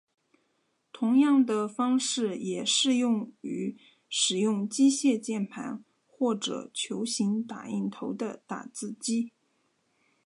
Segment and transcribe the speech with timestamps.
[0.91, 3.77] 同样的方式也适用于
[4.09, 9.31] 使用机械键盘或者球形打印头的打字机。